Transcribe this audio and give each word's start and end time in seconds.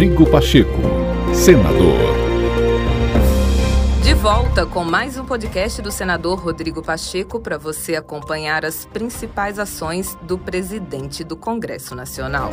Rodrigo 0.00 0.30
Pacheco, 0.30 0.80
senador. 1.34 1.98
De 4.02 4.14
volta 4.14 4.64
com 4.64 4.82
mais 4.82 5.18
um 5.18 5.26
podcast 5.26 5.82
do 5.82 5.92
senador 5.92 6.38
Rodrigo 6.38 6.82
Pacheco 6.82 7.38
para 7.38 7.58
você 7.58 7.96
acompanhar 7.96 8.64
as 8.64 8.86
principais 8.86 9.58
ações 9.58 10.16
do 10.22 10.38
presidente 10.38 11.22
do 11.22 11.36
Congresso 11.36 11.94
Nacional. 11.94 12.50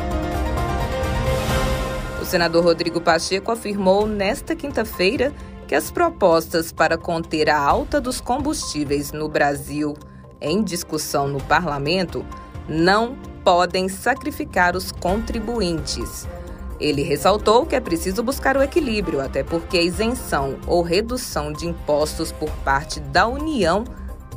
O 2.20 2.24
senador 2.26 2.62
Rodrigo 2.62 3.00
Pacheco 3.00 3.50
afirmou 3.50 4.06
nesta 4.06 4.54
quinta-feira 4.54 5.32
que 5.66 5.74
as 5.74 5.90
propostas 5.90 6.70
para 6.70 6.98
conter 6.98 7.48
a 7.48 7.58
alta 7.58 7.98
dos 7.98 8.20
combustíveis 8.20 9.10
no 9.10 9.26
Brasil 9.26 9.94
em 10.38 10.62
discussão 10.62 11.26
no 11.26 11.42
parlamento 11.42 12.26
não 12.68 13.16
podem 13.42 13.88
sacrificar 13.88 14.76
os 14.76 14.92
contribuintes. 14.92 16.28
Ele 16.80 17.02
ressaltou 17.02 17.66
que 17.66 17.74
é 17.74 17.80
preciso 17.80 18.22
buscar 18.22 18.56
o 18.56 18.62
equilíbrio, 18.62 19.20
até 19.20 19.42
porque 19.42 19.78
a 19.78 19.82
isenção 19.82 20.56
ou 20.66 20.82
redução 20.82 21.52
de 21.52 21.66
impostos 21.66 22.30
por 22.30 22.50
parte 22.64 23.00
da 23.00 23.26
União 23.26 23.84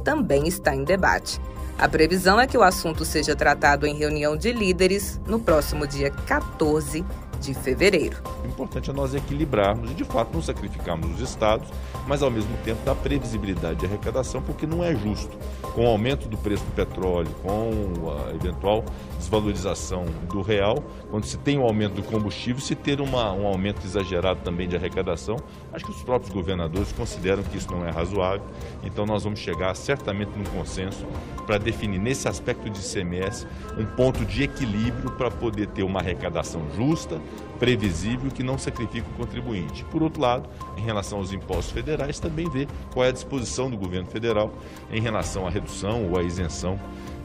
também 0.03 0.48
está 0.48 0.75
em 0.75 0.84
debate. 0.84 1.39
A 1.77 1.88
previsão 1.88 2.39
é 2.39 2.45
que 2.45 2.57
o 2.57 2.63
assunto 2.63 3.03
seja 3.05 3.35
tratado 3.35 3.88
em 3.88 3.95
reunião 3.95 4.35
de 4.35 4.51
líderes 4.51 5.20
no 5.27 5.39
próximo 5.39 5.88
dia 5.88 6.12
14 6.12 7.03
de 7.41 7.53
fevereiro. 7.53 8.17
O 8.43 8.47
importante 8.47 8.89
é 8.89 8.93
nós 8.93 9.15
equilibrarmos 9.15 9.91
e, 9.91 9.93
de 9.93 10.03
fato, 10.03 10.33
não 10.33 10.41
sacrificarmos 10.41 11.15
os 11.15 11.21
estados, 11.21 11.67
mas, 12.07 12.21
ao 12.21 12.29
mesmo 12.29 12.55
tempo, 12.63 12.79
dar 12.85 12.95
previsibilidade 12.95 13.79
de 13.79 13.85
arrecadação, 13.85 14.41
porque 14.41 14.67
não 14.67 14.83
é 14.83 14.95
justo, 14.95 15.35
com 15.73 15.85
o 15.85 15.87
aumento 15.87 16.27
do 16.27 16.37
preço 16.37 16.63
do 16.63 16.71
petróleo, 16.71 17.29
com 17.41 18.11
a 18.11 18.35
eventual 18.35 18.83
desvalorização 19.17 20.05
do 20.29 20.41
real, 20.41 20.83
quando 21.09 21.25
se 21.25 21.37
tem 21.37 21.57
um 21.57 21.63
aumento 21.63 21.95
do 21.95 22.03
combustível, 22.03 22.61
se 22.61 22.75
ter 22.75 23.01
uma, 23.01 23.31
um 23.33 23.47
aumento 23.47 23.85
exagerado 23.85 24.41
também 24.43 24.67
de 24.67 24.75
arrecadação. 24.75 25.37
Acho 25.73 25.85
que 25.85 25.91
os 25.91 26.03
próprios 26.03 26.33
governadores 26.33 26.91
consideram 26.91 27.43
que 27.43 27.57
isso 27.57 27.71
não 27.71 27.85
é 27.85 27.91
razoável, 27.91 28.45
então 28.83 29.05
nós 29.05 29.23
vamos 29.23 29.39
chegar 29.39 29.76
certamente 29.76 30.31
num 30.37 30.43
consenso 30.45 31.05
para 31.45 31.57
definir, 31.57 31.99
nesse 31.99 32.27
aspecto 32.27 32.70
de 32.70 32.79
ICMS, 32.79 33.48
um 33.77 33.85
ponto 33.85 34.26
de 34.26 34.43
equilíbrio 34.43 35.11
para 35.11 35.31
poder 35.31 35.67
ter 35.67 35.83
uma 35.83 35.99
arrecadação 35.99 36.61
justa, 36.76 37.21
previsível 37.60 38.32
que 38.32 38.41
não 38.41 38.57
sacrifica 38.57 39.07
o 39.10 39.13
contribuinte. 39.13 39.84
Por 39.85 40.01
outro 40.01 40.21
lado, 40.21 40.49
em 40.76 40.82
relação 40.82 41.20
aos 41.20 41.32
impostos 41.32 41.71
federais, 41.71 42.20
também 42.20 42.49
vê 42.49 42.68
qual 42.91 43.05
é 43.05 43.10
a 43.10 43.12
disposição 43.12 43.70
do 43.70 43.77
governo 43.77 44.07
federal 44.07 44.51
em 44.91 44.99
relação 44.99 45.46
à 45.46 45.49
redução 45.49 46.10
ou 46.10 46.18
à 46.18 46.23
isenção 46.23 46.79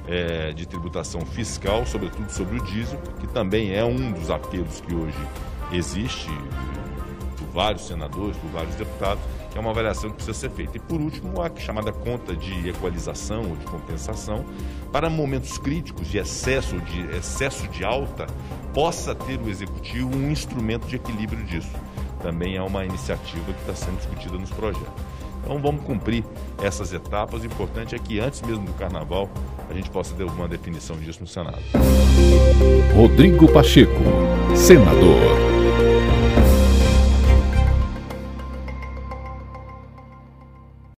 é, 0.07 0.53
de 0.53 0.67
tributação 0.67 1.21
fiscal, 1.23 1.85
sobretudo 1.87 2.31
sobre 2.31 2.59
o 2.59 2.63
diesel, 2.63 3.01
que 3.19 3.27
também 3.27 3.75
é 3.75 3.85
um 3.85 4.13
dos 4.13 4.31
apelos 4.31 4.81
que 4.81 4.95
hoje 4.95 5.19
existe 5.73 6.29
por 7.37 7.47
vários 7.49 7.87
senadores, 7.87 8.37
por 8.37 8.51
vários 8.51 8.75
deputados, 8.75 9.23
que 9.51 9.59
é 9.59 9.61
uma 9.61 9.71
avaliação 9.71 10.11
que 10.11 10.17
precisa 10.17 10.39
ser 10.39 10.51
feita. 10.51 10.77
E 10.77 10.81
por 10.81 11.01
último, 11.01 11.41
a 11.41 11.51
chamada 11.57 11.93
conta 11.93 12.37
de 12.37 12.69
equalização 12.69 13.49
ou 13.49 13.57
de 13.57 13.65
compensação, 13.65 14.45
para 14.93 15.09
momentos 15.09 15.59
críticos 15.59 16.09
de 16.09 16.19
excesso, 16.19 16.79
de 16.81 17.01
excesso 17.17 17.67
de 17.69 17.85
alta, 17.85 18.27
possa 18.77 19.15
ter 19.15 19.41
o 19.41 19.49
executivo 19.49 20.15
um 20.15 20.31
instrumento 20.31 20.87
de 20.87 20.97
equilíbrio 20.97 21.43
disso. 21.45 21.75
Também 22.23 22.57
é 22.57 22.63
uma 22.63 22.85
iniciativa 22.85 23.51
que 23.51 23.61
está 23.61 23.75
sendo 23.75 23.97
discutida 23.97 24.37
nos 24.37 24.51
projetos. 24.51 24.93
Então 25.43 25.59
vamos 25.59 25.83
cumprir 25.83 26.23
essas 26.63 26.93
etapas. 26.93 27.41
O 27.41 27.47
importante 27.47 27.95
é 27.95 27.99
que 27.99 28.21
antes 28.21 28.43
mesmo 28.43 28.67
do 28.67 28.75
carnaval 28.75 29.31
a 29.71 29.73
gente 29.73 29.89
possa 29.89 30.15
ter 30.15 30.25
uma 30.25 30.47
definição 30.47 30.95
disso 30.99 31.21
no 31.23 31.27
Senado. 31.27 31.63
Rodrigo 32.95 33.51
Pacheco, 33.51 34.03
senador. 34.55 35.46